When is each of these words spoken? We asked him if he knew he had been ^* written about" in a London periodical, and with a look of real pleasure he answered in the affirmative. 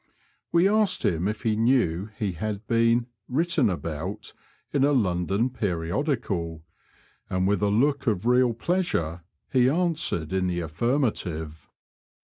We 0.51 0.67
asked 0.67 1.05
him 1.05 1.27
if 1.27 1.43
he 1.43 1.55
knew 1.55 2.09
he 2.17 2.31
had 2.31 2.65
been 2.65 3.01
^* 3.01 3.05
written 3.29 3.69
about" 3.69 4.33
in 4.73 4.83
a 4.83 4.93
London 4.93 5.51
periodical, 5.51 6.63
and 7.29 7.47
with 7.47 7.61
a 7.61 7.69
look 7.69 8.07
of 8.07 8.25
real 8.25 8.55
pleasure 8.55 9.21
he 9.53 9.69
answered 9.69 10.33
in 10.33 10.47
the 10.47 10.61
affirmative. 10.61 11.69